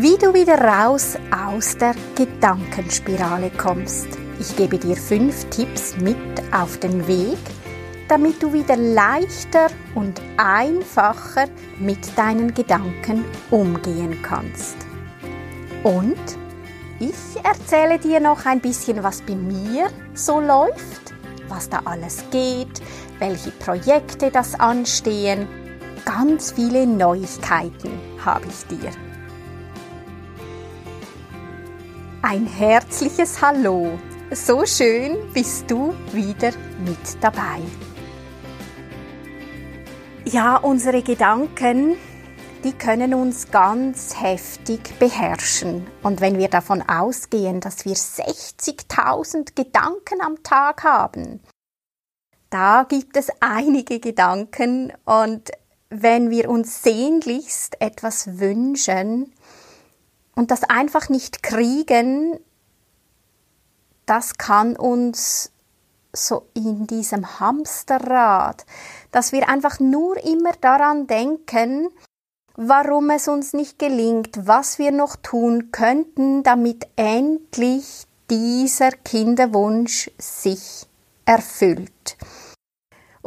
wie 0.00 0.16
du 0.16 0.32
wieder 0.32 0.58
raus 0.58 1.18
aus 1.30 1.76
der 1.76 1.94
Gedankenspirale 2.14 3.50
kommst. 3.50 4.08
Ich 4.38 4.56
gebe 4.56 4.78
dir 4.78 4.96
fünf 4.96 5.44
Tipps 5.50 5.94
mit 5.98 6.16
auf 6.52 6.78
den 6.78 7.06
Weg, 7.06 7.36
damit 8.08 8.42
du 8.42 8.50
wieder 8.50 8.78
leichter 8.78 9.66
und 9.94 10.18
einfacher 10.38 11.48
mit 11.78 12.16
deinen 12.16 12.54
Gedanken 12.54 13.26
umgehen 13.50 14.16
kannst. 14.22 14.76
Und 15.82 16.16
ich 16.98 17.44
erzähle 17.44 17.98
dir 17.98 18.20
noch 18.20 18.46
ein 18.46 18.60
bisschen, 18.60 19.02
was 19.02 19.20
bei 19.20 19.34
mir 19.34 19.90
so 20.14 20.40
läuft, 20.40 21.12
was 21.48 21.68
da 21.68 21.82
alles 21.84 22.24
geht, 22.30 22.80
welche 23.18 23.50
Projekte 23.50 24.30
das 24.30 24.58
anstehen 24.58 25.46
ganz 26.06 26.52
viele 26.52 26.86
Neuigkeiten 26.86 27.90
habe 28.24 28.46
ich 28.48 28.66
dir. 28.66 29.09
Ein 32.22 32.44
herzliches 32.44 33.40
Hallo. 33.40 33.98
So 34.30 34.66
schön 34.66 35.32
bist 35.32 35.70
du 35.70 35.94
wieder 36.12 36.52
mit 36.84 36.98
dabei. 37.22 37.62
Ja, 40.26 40.58
unsere 40.58 41.02
Gedanken, 41.02 41.96
die 42.62 42.74
können 42.74 43.14
uns 43.14 43.50
ganz 43.50 44.20
heftig 44.20 44.98
beherrschen. 44.98 45.86
Und 46.02 46.20
wenn 46.20 46.36
wir 46.36 46.48
davon 46.48 46.82
ausgehen, 46.86 47.60
dass 47.60 47.86
wir 47.86 47.96
60.000 47.96 49.54
Gedanken 49.54 50.20
am 50.20 50.42
Tag 50.42 50.84
haben, 50.84 51.40
da 52.50 52.84
gibt 52.86 53.16
es 53.16 53.30
einige 53.40 53.98
Gedanken 53.98 54.92
und 55.06 55.52
wenn 55.88 56.28
wir 56.28 56.50
uns 56.50 56.82
sehnlichst 56.82 57.80
etwas 57.80 58.38
wünschen 58.38 59.32
und 60.34 60.50
das 60.50 60.64
einfach 60.64 61.08
nicht 61.08 61.42
kriegen, 61.42 62.38
das 64.06 64.38
kann 64.38 64.76
uns 64.76 65.52
so 66.12 66.46
in 66.54 66.86
diesem 66.86 67.38
Hamsterrad, 67.38 68.66
dass 69.12 69.32
wir 69.32 69.48
einfach 69.48 69.78
nur 69.78 70.22
immer 70.24 70.52
daran 70.60 71.06
denken, 71.06 71.88
warum 72.56 73.10
es 73.10 73.28
uns 73.28 73.52
nicht 73.52 73.78
gelingt, 73.78 74.46
was 74.46 74.78
wir 74.78 74.90
noch 74.90 75.16
tun 75.16 75.70
könnten, 75.70 76.42
damit 76.42 76.86
endlich 76.96 78.06
dieser 78.28 78.90
Kinderwunsch 78.90 80.10
sich 80.18 80.86
erfüllt. 81.24 82.16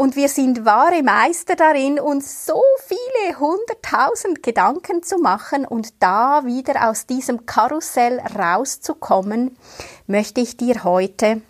Und 0.04 0.18
wir 0.18 0.28
sind 0.28 0.66
wahre 0.66 1.02
Meister 1.02 1.56
darin, 1.56 1.98
uns 1.98 2.46
so 2.46 2.62
viele 2.86 3.40
hunderttausend 3.40 4.44
Gedanken 4.44 5.02
zu 5.02 5.18
machen 5.18 5.66
und 5.66 5.94
da 6.04 6.44
wieder 6.44 6.90
aus 6.90 7.06
diesem 7.06 7.46
Karussell 7.46 8.20
rauszukommen, 8.20 9.58
möchte 10.06 10.42
ich 10.42 10.58
dir 10.58 10.84
heute 10.84 11.42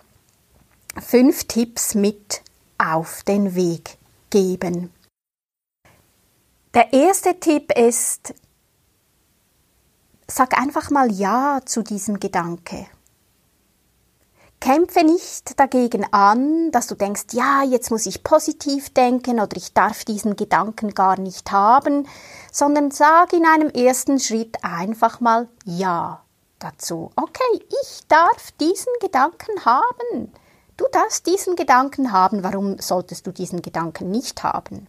fünf 1.02 1.46
Tipps 1.46 1.96
mit 1.96 2.44
auf 2.78 3.24
den 3.24 3.56
Weg 3.56 3.98
geben. 4.30 4.94
Der 6.76 6.94
erste 6.94 7.40
Tipp 7.40 7.76
ist, 7.76 8.36
sag 10.28 10.56
einfach 10.62 10.92
mal 10.92 11.12
Ja 11.12 11.62
zu 11.66 11.82
diesem 11.82 12.20
Gedanke. 12.20 12.86
Kämpfe 14.64 15.04
nicht 15.04 15.60
dagegen 15.60 16.06
an, 16.14 16.72
dass 16.72 16.88
du 16.88 16.96
denkst, 16.96 17.34
ja, 17.34 17.64
jetzt 17.64 17.92
muss 17.92 18.06
ich 18.06 18.24
positiv 18.24 18.94
denken 18.94 19.42
oder 19.42 19.58
ich 19.58 19.74
darf 19.74 20.06
diesen 20.06 20.38
Gedanken 20.38 20.94
gar 20.94 21.20
nicht 21.20 21.52
haben, 21.52 22.08
sondern 22.50 22.90
sag 22.90 23.34
in 23.34 23.46
einem 23.46 23.68
ersten 23.72 24.22
Schritt 24.22 24.56
einfach 24.62 25.20
mal 25.20 25.50
Ja 25.66 26.22
dazu. 26.60 27.12
Okay, 27.18 27.66
ich 27.82 28.08
darf 28.08 28.52
diesen 28.58 28.94
Gedanken 29.02 29.66
haben. 29.66 30.32
Du 30.78 30.86
darfst 30.94 31.28
diesen 31.28 31.58
Gedanken 31.58 32.14
haben. 32.14 32.42
Warum 32.42 32.80
solltest 32.80 33.28
du 33.28 33.34
diesen 33.34 33.62
Gedanken 33.62 34.12
nicht 34.12 34.44
haben? 34.44 34.88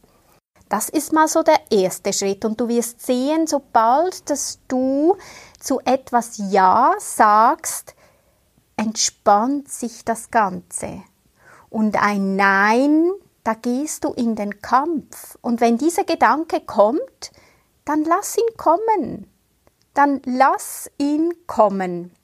Das 0.68 0.88
ist 0.88 1.12
mal 1.12 1.26
so 1.26 1.42
der 1.42 1.58
erste 1.72 2.12
Schritt 2.12 2.44
und 2.44 2.60
du 2.60 2.68
wirst 2.68 3.04
sehen, 3.04 3.48
sobald 3.48 4.30
dass 4.30 4.60
du 4.68 5.16
zu 5.58 5.80
etwas 5.80 6.38
Ja 6.38 6.94
sagst, 7.00 7.96
entspannt 8.76 9.70
sich 9.70 10.04
das 10.04 10.30
Ganze. 10.30 11.02
Und 11.70 11.96
ein 11.96 12.36
Nein, 12.36 13.10
da 13.42 13.54
gehst 13.54 14.04
du 14.04 14.12
in 14.12 14.36
den 14.36 14.60
Kampf. 14.60 15.36
Und 15.42 15.60
wenn 15.60 15.78
dieser 15.78 16.04
Gedanke 16.04 16.60
kommt, 16.60 17.32
dann 17.84 18.04
lass 18.04 18.36
ihn 18.36 18.56
kommen. 18.56 19.30
Dann 19.92 20.22
lass 20.24 20.90
ihn 20.98 21.32
kommen. 21.46 22.14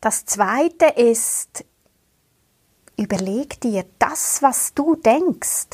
Das 0.00 0.24
Zweite 0.24 0.86
ist, 0.86 1.64
überleg 2.96 3.60
dir, 3.60 3.84
das, 3.98 4.42
was 4.42 4.72
du 4.72 4.96
denkst, 4.96 5.68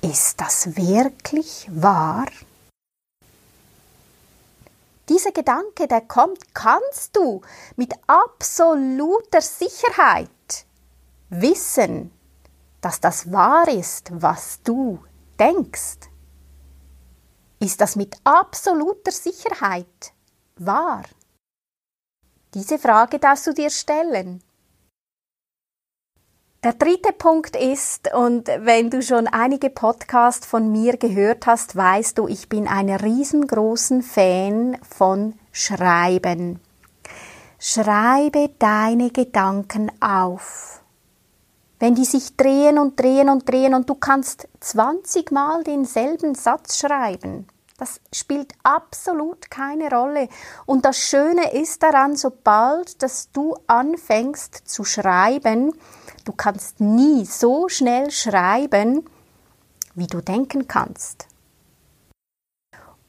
ist 0.00 0.40
das 0.40 0.76
wirklich 0.76 1.68
wahr? 1.70 2.26
Dieser 5.08 5.32
Gedanke, 5.32 5.88
der 5.88 6.02
kommt, 6.02 6.54
kannst 6.54 7.16
du 7.16 7.40
mit 7.76 7.94
absoluter 8.06 9.40
Sicherheit 9.40 10.66
wissen, 11.30 12.12
dass 12.80 13.00
das 13.00 13.32
wahr 13.32 13.68
ist, 13.68 14.10
was 14.12 14.62
du 14.62 15.02
denkst. 15.38 16.10
Ist 17.60 17.80
das 17.80 17.96
mit 17.96 18.16
absoluter 18.24 19.10
Sicherheit 19.10 20.12
wahr? 20.56 21.04
Diese 22.54 22.78
Frage 22.78 23.18
darfst 23.18 23.46
du 23.46 23.52
dir 23.52 23.70
stellen. 23.70 24.42
Der 26.64 26.72
dritte 26.72 27.12
Punkt 27.12 27.54
ist, 27.54 28.12
und 28.12 28.48
wenn 28.48 28.90
du 28.90 29.00
schon 29.00 29.28
einige 29.28 29.70
Podcasts 29.70 30.44
von 30.44 30.72
mir 30.72 30.96
gehört 30.96 31.46
hast, 31.46 31.76
weißt 31.76 32.18
du, 32.18 32.26
ich 32.26 32.48
bin 32.48 32.66
ein 32.66 32.90
riesengroßen 32.90 34.02
Fan 34.02 34.76
von 34.82 35.38
Schreiben. 35.52 36.58
Schreibe 37.60 38.50
deine 38.58 39.10
Gedanken 39.10 39.92
auf. 40.00 40.82
Wenn 41.78 41.94
die 41.94 42.04
sich 42.04 42.36
drehen 42.36 42.78
und 42.78 42.98
drehen 42.98 43.28
und 43.28 43.48
drehen 43.48 43.72
und 43.72 43.88
du 43.88 43.94
kannst 43.94 44.48
20 44.58 45.30
Mal 45.30 45.62
denselben 45.62 46.34
Satz 46.34 46.76
schreiben, 46.78 47.46
das 47.78 48.00
spielt 48.12 48.52
absolut 48.64 49.48
keine 49.48 49.88
Rolle. 49.88 50.28
Und 50.66 50.84
das 50.84 50.98
Schöne 50.98 51.52
ist 51.52 51.84
daran, 51.84 52.16
sobald, 52.16 53.00
dass 53.00 53.30
du 53.30 53.54
anfängst 53.68 54.62
zu 54.68 54.82
schreiben, 54.82 55.72
Du 56.28 56.34
kannst 56.34 56.78
nie 56.78 57.24
so 57.24 57.70
schnell 57.70 58.10
schreiben, 58.10 59.08
wie 59.94 60.06
du 60.06 60.20
denken 60.20 60.68
kannst. 60.68 61.26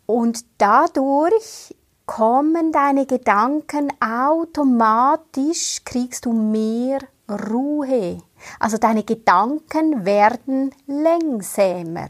Und 0.06 0.46
dadurch 0.58 1.76
kommen 2.06 2.72
deine 2.72 3.06
Gedanken 3.06 3.92
automatisch, 4.00 5.82
kriegst 5.84 6.28
du 6.28 6.32
mehr 6.32 7.00
Ruhe. 7.30 8.20
Also 8.58 8.78
deine 8.78 9.04
Gedanken 9.04 10.06
werden 10.06 10.74
längsamer. 10.88 12.08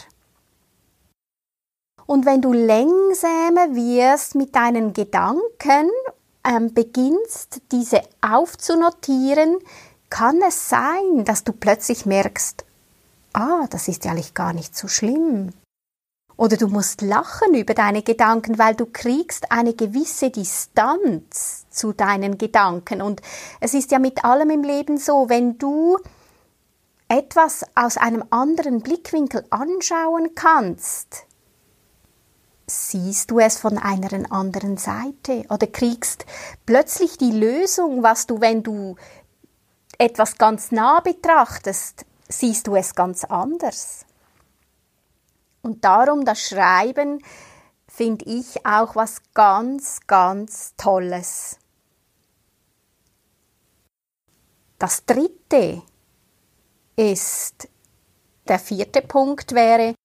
Und 2.05 2.27
wenn 2.27 2.43
du 2.43 2.53
längsamer 2.53 3.73
wirst 3.73 4.35
mit 4.35 4.55
deinen 4.55 4.93
Gedanken, 4.93 5.89
ähm, 6.43 6.73
beginnst 6.73 7.63
diese 7.71 8.01
aufzunotieren, 8.21 9.57
kann 10.09 10.41
es 10.47 10.69
sein, 10.69 11.25
dass 11.25 11.43
du 11.43 11.53
plötzlich 11.53 12.05
merkst, 12.05 12.65
ah, 13.33 13.67
das 13.69 13.87
ist 13.87 14.05
ja 14.05 14.11
eigentlich 14.11 14.33
gar 14.33 14.53
nicht 14.53 14.75
so 14.75 14.87
schlimm. 14.87 15.51
Oder 16.35 16.55
du 16.55 16.67
musst 16.67 17.01
lachen 17.01 17.53
über 17.53 17.73
deine 17.73 18.01
Gedanken, 18.01 18.57
weil 18.57 18.73
du 18.73 18.85
kriegst 18.85 19.51
eine 19.51 19.73
gewisse 19.73 20.29
Distanz 20.29 21.65
zu 21.69 21.91
deinen 21.91 22.37
Gedanken. 22.37 23.01
Und 23.01 23.21
es 23.59 23.73
ist 23.73 23.91
ja 23.91 23.99
mit 23.99 24.23
allem 24.23 24.49
im 24.49 24.63
Leben 24.63 24.97
so, 24.97 25.27
wenn 25.27 25.57
du 25.57 25.97
etwas 27.09 27.65
aus 27.75 27.97
einem 27.97 28.23
anderen 28.29 28.81
Blickwinkel 28.81 29.43
anschauen 29.49 30.29
kannst, 30.33 31.25
siehst 32.67 33.31
du 33.31 33.39
es 33.39 33.57
von 33.57 33.77
einer 33.77 34.31
anderen 34.31 34.77
Seite 34.77 35.43
oder 35.49 35.67
kriegst 35.67 36.25
plötzlich 36.65 37.17
die 37.17 37.31
Lösung, 37.31 38.03
was 38.03 38.27
du, 38.27 38.39
wenn 38.39 38.63
du 38.63 38.95
etwas 39.99 40.37
ganz 40.37 40.71
nah 40.71 41.01
betrachtest, 41.01 42.05
siehst 42.27 42.65
du 42.67 42.75
es 42.75 42.95
ganz 42.95 43.25
anders. 43.25 44.05
Und 45.61 45.83
darum 45.83 46.25
das 46.25 46.41
Schreiben 46.41 47.21
finde 47.87 48.25
ich 48.25 48.65
auch 48.65 48.95
was 48.95 49.21
ganz, 49.33 49.99
ganz 50.07 50.73
Tolles. 50.77 51.59
Das 54.77 55.05
dritte 55.05 55.81
ist, 56.95 57.67
der 58.47 58.59
vierte 58.59 59.01
Punkt 59.01 59.53
wäre, 59.53 59.95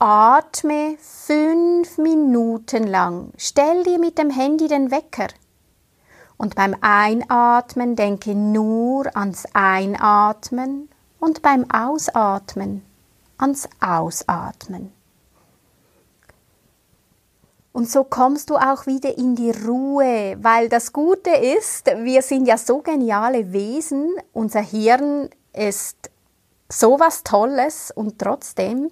atme 0.00 0.98
fünf 0.98 1.98
Minuten 1.98 2.88
lang. 2.88 3.32
Stell 3.36 3.84
dir 3.84 4.00
mit 4.00 4.18
dem 4.18 4.30
Handy 4.30 4.66
den 4.66 4.90
Wecker. 4.90 5.28
Und 6.36 6.56
beim 6.56 6.74
Einatmen 6.80 7.96
denke 7.96 8.34
nur 8.34 9.16
ans 9.16 9.44
Einatmen 9.52 10.88
und 11.20 11.42
beim 11.42 11.70
Ausatmen 11.70 12.82
ans 13.38 13.68
Ausatmen. 13.80 14.92
Und 17.72 17.90
so 17.90 18.04
kommst 18.04 18.50
du 18.50 18.56
auch 18.56 18.86
wieder 18.86 19.18
in 19.18 19.34
die 19.34 19.50
Ruhe, 19.50 20.36
weil 20.40 20.68
das 20.68 20.92
Gute 20.92 21.30
ist, 21.30 21.86
wir 21.86 22.22
sind 22.22 22.46
ja 22.46 22.56
so 22.56 22.78
geniale 22.78 23.52
Wesen, 23.52 24.14
unser 24.32 24.60
Hirn 24.60 25.28
ist 25.52 26.10
so 26.68 27.00
was 27.00 27.24
Tolles 27.24 27.90
und 27.90 28.18
trotzdem, 28.20 28.90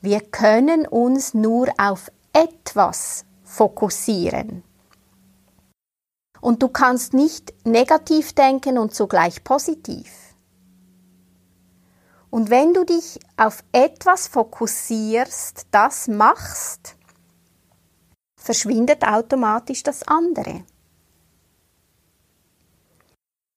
wir 0.00 0.20
können 0.20 0.86
uns 0.86 1.32
nur 1.32 1.68
auf 1.78 2.10
etwas 2.32 3.24
fokussieren. 3.44 4.64
Und 6.40 6.62
du 6.62 6.68
kannst 6.68 7.14
nicht 7.14 7.52
negativ 7.66 8.32
denken 8.32 8.78
und 8.78 8.94
zugleich 8.94 9.44
positiv. 9.44 10.10
Und 12.30 12.50
wenn 12.50 12.74
du 12.74 12.84
dich 12.84 13.18
auf 13.36 13.64
etwas 13.72 14.28
fokussierst, 14.28 15.66
das 15.70 16.08
machst, 16.08 16.96
verschwindet 18.36 19.06
automatisch 19.06 19.82
das 19.82 20.06
andere. 20.06 20.64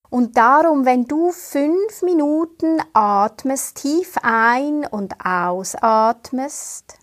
Und 0.10 0.36
darum, 0.36 0.86
wenn 0.86 1.06
du 1.06 1.32
fünf 1.32 2.02
Minuten 2.02 2.82
atmest, 2.92 3.78
tief 3.78 4.16
ein 4.22 4.86
und 4.86 5.16
ausatmest, 5.26 7.01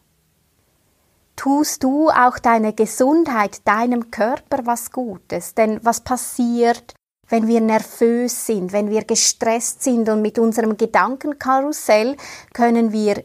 tust 1.38 1.84
du 1.84 2.10
auch 2.10 2.38
deiner 2.38 2.72
Gesundheit, 2.72 3.66
deinem 3.66 4.10
Körper 4.10 4.66
was 4.66 4.90
Gutes. 4.90 5.54
Denn 5.54 5.80
was 5.82 6.00
passiert, 6.00 6.94
wenn 7.28 7.46
wir 7.46 7.60
nervös 7.60 8.46
sind, 8.46 8.72
wenn 8.72 8.90
wir 8.90 9.04
gestresst 9.04 9.82
sind 9.82 10.08
und 10.08 10.20
mit 10.20 10.38
unserem 10.38 10.76
Gedankenkarussell 10.76 12.16
können 12.52 12.92
wir 12.92 13.22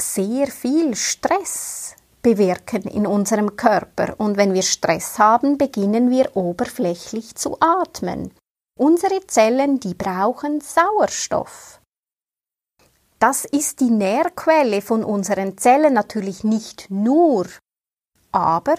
sehr 0.00 0.46
viel 0.48 0.96
Stress 0.96 1.94
bewirken 2.22 2.82
in 2.82 3.06
unserem 3.06 3.54
Körper. 3.54 4.14
Und 4.18 4.36
wenn 4.36 4.54
wir 4.54 4.62
Stress 4.62 5.18
haben, 5.18 5.58
beginnen 5.58 6.10
wir 6.10 6.34
oberflächlich 6.36 7.34
zu 7.34 7.58
atmen. 7.60 8.32
Unsere 8.78 9.24
Zellen, 9.26 9.78
die 9.78 9.94
brauchen 9.94 10.60
Sauerstoff. 10.60 11.80
Das 13.26 13.46
ist 13.46 13.80
die 13.80 13.90
Nährquelle 13.90 14.82
von 14.82 15.02
unseren 15.02 15.56
Zellen 15.56 15.94
natürlich 15.94 16.44
nicht 16.44 16.90
nur, 16.90 17.46
aber 18.32 18.74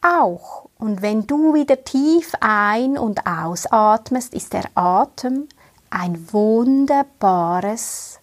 auch. 0.00 0.70
Und 0.78 1.02
wenn 1.02 1.26
du 1.26 1.52
wieder 1.52 1.82
tief 1.82 2.32
ein- 2.38 2.96
und 2.96 3.26
ausatmest, 3.26 4.34
ist 4.34 4.52
der 4.52 4.70
Atem 4.76 5.48
ein 5.90 6.32
wunderbares 6.32 8.20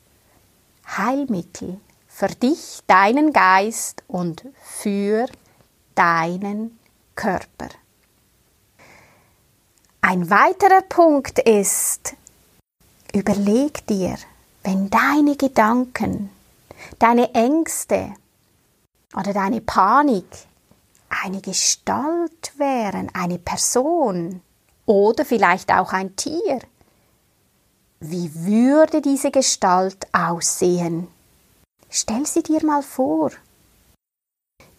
Heilmittel 0.97 1.81
für 2.07 2.27
dich, 2.27 2.79
deinen 2.87 3.33
Geist 3.33 4.01
und 4.07 4.45
für 4.63 5.25
deinen 5.93 6.79
Körper. 7.15 7.67
Ein 9.99 10.29
weiterer 10.29 10.83
Punkt 10.87 11.39
ist, 11.39 12.15
überleg 13.11 13.85
dir, 13.87 14.15
wenn 14.65 14.89
deine 14.89 15.35
Gedanken, 15.35 16.31
deine 16.97 17.35
Ängste 17.35 18.13
oder 19.15 19.31
deine 19.31 19.61
Panik 19.61 20.25
eine 21.07 21.39
Gestalt 21.39 22.51
wären, 22.57 23.11
eine 23.13 23.37
Person 23.37 24.41
oder 24.87 25.23
vielleicht 25.23 25.71
auch 25.71 25.93
ein 25.93 26.15
Tier, 26.15 26.59
wie 27.99 28.33
würde 28.33 29.01
diese 29.01 29.29
Gestalt 29.29 30.07
aussehen? 30.13 31.07
Stell 31.89 32.25
sie 32.25 32.41
dir 32.41 32.65
mal 32.65 32.81
vor. 32.81 33.31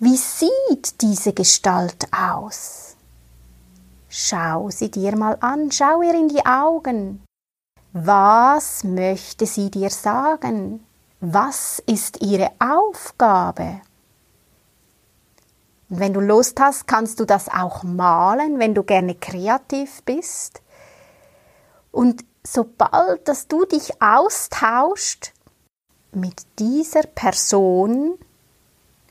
Wie 0.01 0.17
sieht 0.17 1.01
diese 1.01 1.33
Gestalt 1.33 2.09
aus? 2.13 2.97
Schau 4.09 4.69
sie 4.71 4.91
dir 4.91 5.17
mal 5.17 5.39
an, 5.41 5.71
schau 5.71 6.03
ihr 6.03 6.15
in 6.15 6.29
die 6.29 6.45
Augen. 6.45 7.23
Was 7.99 8.85
möchte 8.85 9.47
sie 9.47 9.71
dir 9.71 9.89
sagen? 9.89 10.85
Was 11.21 11.83
ist 11.87 12.21
ihre 12.21 12.51
Aufgabe? 12.59 13.81
Und 15.89 16.01
wenn 16.01 16.13
du 16.13 16.21
Lust 16.21 16.61
hast, 16.61 16.87
kannst 16.87 17.21
du 17.21 17.25
das 17.25 17.49
auch 17.49 17.85
malen, 17.85 18.59
wenn 18.59 18.75
du 18.75 18.83
gerne 18.83 19.15
kreativ 19.15 20.03
bist. 20.03 20.61
Und 21.91 22.23
sobald, 22.47 23.27
dass 23.29 23.49
du 23.49 23.65
dich 23.65 24.03
austauscht 24.03 25.33
mit 26.13 26.43
dieser 26.59 27.05
Person, 27.05 28.19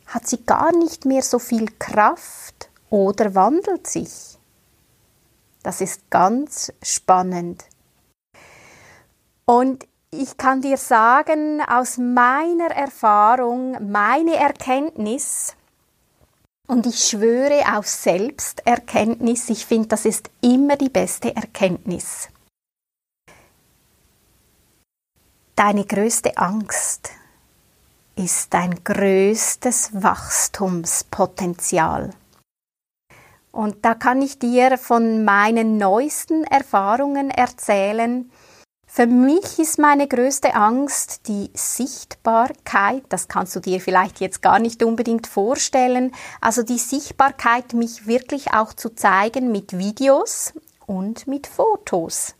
hat 0.05 0.27
sie 0.27 0.45
gar 0.45 0.71
nicht 0.77 1.05
mehr 1.05 1.23
so 1.23 1.39
viel 1.39 1.71
Kraft 1.79 2.69
oder 2.91 3.33
wandelt 3.33 3.87
sich. 3.87 4.37
Das 5.63 5.81
ist 5.81 6.07
ganz 6.11 6.71
spannend. 6.83 7.65
Und 9.45 9.87
ich 10.11 10.37
kann 10.37 10.61
dir 10.61 10.77
sagen, 10.77 11.61
aus 11.61 11.97
meiner 11.97 12.71
Erfahrung, 12.71 13.91
meine 13.91 14.35
Erkenntnis, 14.35 15.55
und 16.67 16.85
ich 16.87 17.07
schwöre 17.07 17.77
auf 17.77 17.87
Selbsterkenntnis. 17.87 19.49
Ich 19.49 19.67
finde, 19.67 19.89
das 19.89 20.05
ist 20.05 20.31
immer 20.41 20.77
die 20.77 20.89
beste 20.89 21.35
Erkenntnis. 21.35 22.29
Deine 25.55 25.85
größte 25.85 26.35
Angst 26.37 27.11
ist 28.15 28.51
dein 28.53 28.83
größtes 28.83 29.91
Wachstumspotenzial. 29.93 32.09
Und 33.51 33.85
da 33.85 33.93
kann 33.93 34.21
ich 34.21 34.39
dir 34.39 34.77
von 34.77 35.23
meinen 35.23 35.77
neuesten 35.77 36.43
Erfahrungen 36.45 37.29
erzählen, 37.29 38.29
für 38.95 39.07
mich 39.07 39.59
ist 39.59 39.77
meine 39.77 40.07
größte 40.07 40.55
Angst 40.55 41.27
die 41.27 41.49
Sichtbarkeit. 41.53 43.03
Das 43.09 43.27
kannst 43.27 43.53
du 43.53 43.59
dir 43.59 43.81
vielleicht 43.81 44.21
jetzt 44.21 44.41
gar 44.41 44.57
nicht 44.57 44.81
unbedingt 44.83 45.27
vorstellen. 45.27 46.13
Also 46.39 46.63
die 46.63 46.77
Sichtbarkeit, 46.77 47.73
mich 47.73 48.07
wirklich 48.07 48.53
auch 48.53 48.71
zu 48.71 48.95
zeigen 48.95 49.51
mit 49.51 49.77
Videos 49.77 50.53
und 50.85 51.27
mit 51.27 51.45
Fotos. 51.45 52.35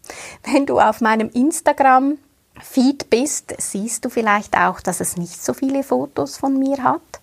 Wenn 0.45 0.65
du 0.65 0.79
auf 0.79 1.01
meinem 1.01 1.29
Instagram 1.29 2.19
Feed 2.61 3.09
bist, 3.09 3.53
siehst 3.57 4.05
du 4.05 4.09
vielleicht 4.09 4.57
auch, 4.57 4.79
dass 4.79 5.01
es 5.01 5.17
nicht 5.17 5.43
so 5.43 5.53
viele 5.53 5.83
Fotos 5.83 6.37
von 6.37 6.57
mir 6.57 6.81
hat 6.81 7.19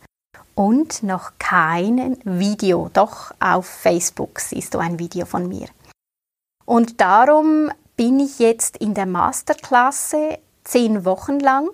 und 0.55 1.03
noch 1.05 1.33
kein 1.39 2.19
Video. 2.25 2.91
Doch 2.93 3.33
auf 3.41 3.65
Facebook 3.65 4.41
siehst 4.41 4.75
du 4.75 4.79
ein 4.79 4.99
Video 4.99 5.25
von 5.25 5.49
mir. 5.49 5.69
Und 6.67 7.01
darum 7.01 7.71
bin 8.03 8.19
ich 8.19 8.41
jetzt 8.41 8.79
in 8.79 8.95
der 8.95 9.07
Masterklasse 9.07 10.41
zehn 10.65 11.05
Wochen 11.05 11.39
lang 11.39 11.71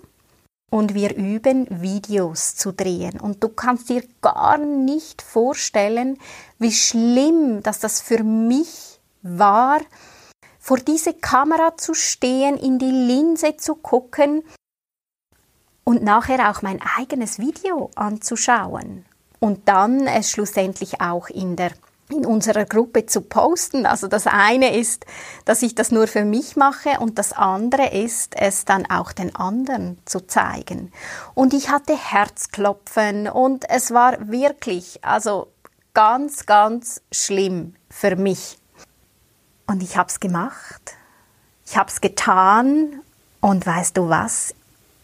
und 0.70 0.92
wir 0.92 1.16
üben 1.16 1.66
Videos 1.80 2.54
zu 2.54 2.70
drehen. 2.70 3.18
Und 3.18 3.42
du 3.42 3.48
kannst 3.48 3.88
dir 3.88 4.02
gar 4.20 4.58
nicht 4.58 5.22
vorstellen, 5.22 6.18
wie 6.58 6.72
schlimm, 6.72 7.62
dass 7.62 7.78
das 7.78 8.02
für 8.02 8.22
mich 8.24 9.00
war, 9.22 9.80
vor 10.58 10.76
diese 10.76 11.14
Kamera 11.14 11.78
zu 11.78 11.94
stehen, 11.94 12.58
in 12.58 12.78
die 12.78 12.90
Linse 12.90 13.56
zu 13.56 13.74
gucken 13.76 14.44
und 15.84 16.02
nachher 16.02 16.50
auch 16.50 16.60
mein 16.60 16.80
eigenes 16.98 17.38
Video 17.38 17.90
anzuschauen 17.94 19.06
und 19.40 19.66
dann 19.66 20.06
es 20.06 20.30
schlussendlich 20.30 21.00
auch 21.00 21.30
in 21.30 21.56
der 21.56 21.72
in 22.10 22.24
unserer 22.24 22.64
Gruppe 22.64 23.06
zu 23.06 23.20
posten. 23.20 23.86
Also 23.86 24.08
das 24.08 24.26
eine 24.26 24.76
ist, 24.76 25.04
dass 25.44 25.62
ich 25.62 25.74
das 25.74 25.90
nur 25.90 26.06
für 26.06 26.24
mich 26.24 26.56
mache 26.56 27.00
und 27.00 27.18
das 27.18 27.32
andere 27.32 27.90
ist, 27.90 28.34
es 28.36 28.64
dann 28.64 28.86
auch 28.90 29.12
den 29.12 29.34
anderen 29.36 29.98
zu 30.04 30.26
zeigen. 30.26 30.92
Und 31.34 31.54
ich 31.54 31.70
hatte 31.70 31.96
Herzklopfen 31.96 33.28
und 33.28 33.68
es 33.68 33.92
war 33.92 34.28
wirklich, 34.30 35.04
also 35.04 35.48
ganz, 35.94 36.46
ganz 36.46 37.02
schlimm 37.12 37.74
für 37.90 38.16
mich. 38.16 38.58
Und 39.66 39.82
ich 39.82 39.96
habe 39.96 40.08
es 40.08 40.20
gemacht. 40.20 40.94
Ich 41.66 41.76
habe 41.76 41.90
es 41.90 42.00
getan 42.00 43.02
und 43.40 43.66
weißt 43.66 43.96
du 43.96 44.08
was? 44.08 44.54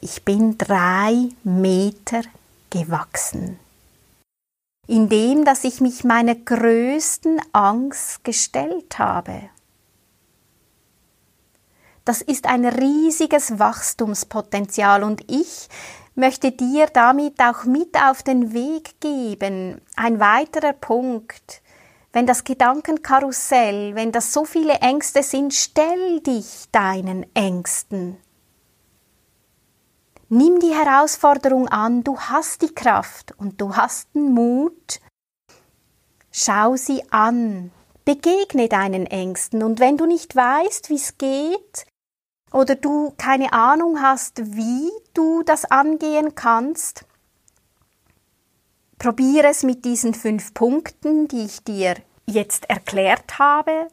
Ich 0.00 0.24
bin 0.24 0.56
drei 0.56 1.28
Meter 1.42 2.22
gewachsen 2.70 3.58
indem 4.86 5.44
dass 5.44 5.64
ich 5.64 5.80
mich 5.80 6.04
meiner 6.04 6.34
größten 6.34 7.40
Angst 7.52 8.24
gestellt 8.24 8.98
habe. 8.98 9.48
Das 12.04 12.20
ist 12.20 12.46
ein 12.46 12.66
riesiges 12.66 13.58
Wachstumspotenzial 13.58 15.02
und 15.02 15.22
ich 15.30 15.68
möchte 16.14 16.52
dir 16.52 16.86
damit 16.86 17.40
auch 17.40 17.64
mit 17.64 17.96
auf 17.96 18.22
den 18.22 18.52
Weg 18.52 19.00
geben. 19.00 19.80
Ein 19.96 20.20
weiterer 20.20 20.74
Punkt. 20.74 21.62
Wenn 22.12 22.26
das 22.26 22.44
Gedankenkarussell, 22.44 23.94
wenn 23.94 24.12
das 24.12 24.32
so 24.32 24.44
viele 24.44 24.74
Ängste 24.74 25.22
sind, 25.22 25.54
stell 25.54 26.20
dich 26.20 26.66
deinen 26.70 27.26
Ängsten. 27.34 28.18
Nimm 30.36 30.58
die 30.58 30.74
Herausforderung 30.74 31.68
an, 31.68 32.02
du 32.02 32.18
hast 32.18 32.62
die 32.62 32.74
Kraft 32.74 33.32
und 33.38 33.60
du 33.60 33.76
hast 33.76 34.12
den 34.16 34.34
Mut. 34.34 35.00
Schau 36.32 36.74
sie 36.74 37.04
an, 37.12 37.70
begegne 38.04 38.68
deinen 38.68 39.06
Ängsten. 39.06 39.62
Und 39.62 39.78
wenn 39.78 39.96
du 39.96 40.06
nicht 40.06 40.34
weißt, 40.34 40.90
wie 40.90 40.96
es 40.96 41.18
geht 41.18 41.86
oder 42.50 42.74
du 42.74 43.14
keine 43.16 43.52
Ahnung 43.52 44.02
hast, 44.02 44.56
wie 44.56 44.90
du 45.12 45.44
das 45.44 45.66
angehen 45.66 46.34
kannst, 46.34 47.04
probiere 48.98 49.46
es 49.46 49.62
mit 49.62 49.84
diesen 49.84 50.14
fünf 50.14 50.52
Punkten, 50.52 51.28
die 51.28 51.44
ich 51.44 51.62
dir 51.62 51.94
jetzt 52.26 52.68
erklärt 52.68 53.38
habe 53.38 53.86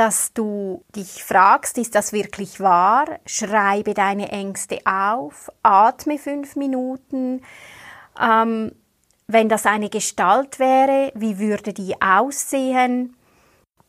dass 0.00 0.32
du 0.32 0.82
dich 0.96 1.22
fragst, 1.22 1.76
ist 1.76 1.94
das 1.94 2.14
wirklich 2.14 2.58
wahr? 2.58 3.04
Schreibe 3.26 3.92
deine 3.92 4.30
Ängste 4.32 4.78
auf, 4.86 5.52
atme 5.62 6.18
fünf 6.18 6.56
Minuten. 6.56 7.42
Ähm, 8.18 8.72
wenn 9.26 9.50
das 9.50 9.66
eine 9.66 9.90
Gestalt 9.90 10.58
wäre, 10.58 11.12
wie 11.14 11.38
würde 11.38 11.74
die 11.74 12.00
aussehen? 12.00 13.14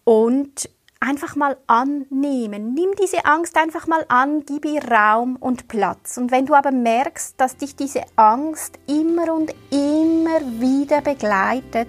Und 0.04 0.70
einfach 1.00 1.38
mal 1.38 1.56
annehmen. 1.68 2.74
Nimm 2.74 2.92
diese 3.02 3.24
Angst 3.24 3.56
einfach 3.56 3.88
mal 3.88 4.04
an, 4.10 4.44
gib 4.46 4.66
ihr 4.66 4.84
Raum 4.84 5.38
und 5.38 5.70
Platz. 5.70 6.18
Und 6.18 6.30
wenn 6.30 6.46
du 6.46 6.56
aber 6.56 6.72
merkst, 6.72 7.40
dass 7.40 7.56
dich 7.56 7.78
diese 7.78 8.02
Angst 8.18 8.80
immer 8.86 9.34
und 9.34 9.56
immer 9.70 10.42
wieder 10.60 11.00
begleitet, 11.00 11.88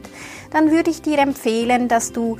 dann 0.52 0.70
würde 0.70 0.90
ich 0.90 1.02
dir 1.02 1.18
empfehlen, 1.18 1.88
dass 1.88 2.12
du 2.12 2.38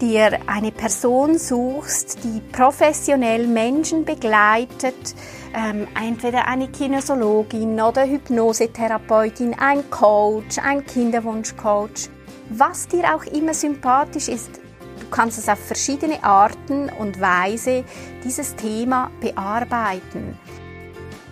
dir 0.00 0.38
eine 0.46 0.72
Person 0.72 1.38
suchst, 1.38 2.24
die 2.24 2.40
professionell 2.52 3.46
Menschen 3.46 4.04
begleitet, 4.04 5.14
ähm, 5.54 5.86
entweder 6.00 6.46
eine 6.48 6.68
Kinesiologin 6.68 7.80
oder 7.80 8.06
Hypnosetherapeutin, 8.06 9.54
ein 9.58 9.88
Coach, 9.90 10.58
ein 10.58 10.84
Kinderwunschcoach, 10.84 12.08
was 12.50 12.88
dir 12.88 13.14
auch 13.14 13.24
immer 13.24 13.54
sympathisch 13.54 14.28
ist. 14.28 14.60
Du 15.00 15.06
kannst 15.10 15.38
es 15.38 15.48
auf 15.48 15.58
verschiedene 15.58 16.22
Arten 16.22 16.90
und 16.98 17.20
Weise 17.20 17.84
dieses 18.24 18.54
Thema 18.56 19.10
bearbeiten. 19.20 20.38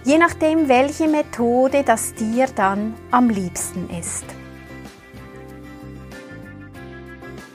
Je 0.04 0.18
nachdem, 0.18 0.68
welche 0.68 1.08
Methode 1.08 1.82
das 1.84 2.14
dir 2.14 2.46
dann 2.54 2.94
am 3.10 3.28
liebsten 3.28 3.90
ist. 3.90 4.24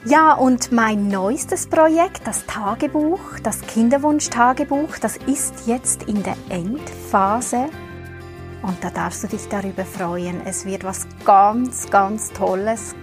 Ja, 0.06 0.34
und 0.34 0.70
mein 0.70 1.08
neuestes 1.08 1.66
Projekt, 1.66 2.26
das 2.26 2.44
Tagebuch, 2.44 3.38
das 3.42 3.62
Kinderwunsch-Tagebuch, 3.62 4.98
das 4.98 5.16
ist 5.16 5.66
jetzt 5.66 6.02
in 6.02 6.22
der 6.22 6.36
Endphase. 6.50 7.70
Und 8.60 8.84
da 8.84 8.90
darfst 8.90 9.24
du 9.24 9.28
dich 9.28 9.48
darüber 9.48 9.86
freuen. 9.86 10.42
Es 10.44 10.66
wird 10.66 10.84
was 10.84 11.06
ganz, 11.24 11.88
ganz 11.88 12.30
Tolles, 12.32 12.94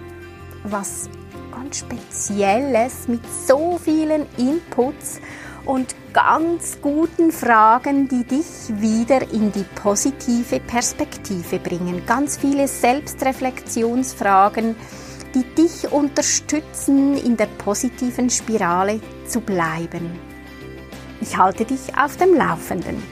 was 0.62 1.10
ganz 1.50 1.78
Spezielles 1.78 3.08
mit 3.08 3.22
so 3.48 3.80
vielen 3.82 4.24
Inputs 4.36 5.20
und 5.64 5.96
ganz 6.12 6.78
guten 6.80 7.32
Fragen, 7.32 8.06
die 8.06 8.22
dich 8.22 8.46
wieder 8.68 9.28
in 9.32 9.50
die 9.50 9.64
positive 9.74 10.60
Perspektive 10.60 11.58
bringen. 11.58 12.06
Ganz 12.06 12.36
viele 12.36 12.68
Selbstreflexionsfragen 12.68 14.76
die 15.34 15.44
dich 15.54 15.90
unterstützen, 15.90 17.16
in 17.16 17.36
der 17.36 17.46
positiven 17.46 18.30
Spirale 18.30 19.00
zu 19.26 19.40
bleiben. 19.40 20.10
Ich 21.20 21.36
halte 21.36 21.64
dich 21.64 21.96
auf 21.96 22.16
dem 22.16 22.34
Laufenden. 22.34 23.02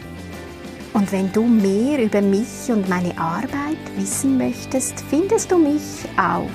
Und 0.93 1.13
wenn 1.13 1.33
du 1.33 1.45
mehr 1.45 2.03
über 2.03 2.21
mich 2.21 2.69
und 2.69 2.89
meine 2.89 3.17
Arbeit 3.17 3.79
wissen 3.97 4.37
möchtest, 4.37 5.05
findest 5.09 5.53
du 5.53 5.59
mich 5.59 6.05
auf 6.17 6.51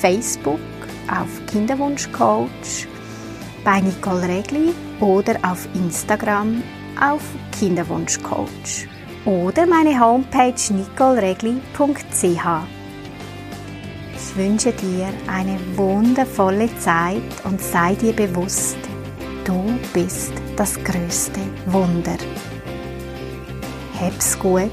Facebook, 0.00 0.60
auf 1.08 1.28
Kinderwunschcoach, 1.50 2.86
bei 3.64 3.80
Nicole 3.80 4.28
Regli 4.28 4.74
oder 5.00 5.36
auf 5.42 5.66
Instagram 5.74 6.62
auf 7.00 7.22
Kinderwunschcoach 7.58 8.86
oder 9.24 9.66
meine 9.66 9.98
Homepage 9.98 10.72
nicoleregli.ch 10.72 12.77
wünsche 14.38 14.72
dir 14.72 15.08
eine 15.26 15.58
wundervolle 15.76 16.68
Zeit 16.78 17.22
und 17.44 17.60
sei 17.60 17.94
dir 17.96 18.12
bewusst, 18.12 18.78
du 19.44 19.76
bist 19.92 20.32
das 20.56 20.82
größte 20.84 21.40
Wunder. 21.66 22.16
Hab's 24.00 24.38
gut 24.38 24.70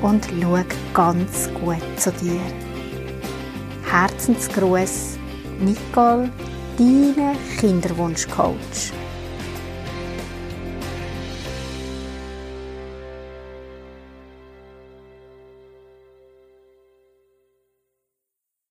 und 0.00 0.24
schau 0.40 0.60
ganz 0.94 1.50
gut 1.54 1.82
zu 1.96 2.12
dir. 2.12 2.40
Herzensgruß, 3.90 5.18
Nicole, 5.58 6.30
deine 6.78 7.34
Kinderwunschcoach. 7.58 9.03